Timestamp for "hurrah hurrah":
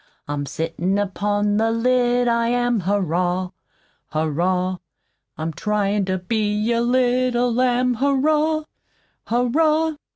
2.79-4.77, 7.97-9.97